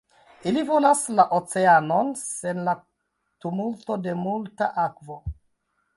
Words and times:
Ili 0.51 0.61
volas 0.69 1.03
la 1.19 1.25
oceanon 1.39 2.09
sen 2.21 2.63
la 2.69 2.75
tumulto 3.45 3.99
de 4.07 4.19
multa 4.27 4.75
akvo. 4.87 5.21